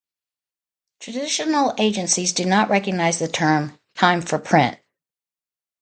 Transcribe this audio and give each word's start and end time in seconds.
Traditional 0.99 1.75
agencies 1.77 2.33
do 2.33 2.43
not 2.43 2.69
recognise 2.71 3.19
the 3.19 3.27
term 3.27 3.77
"time 3.93 4.23
for 4.23 4.39
print". 4.39 4.79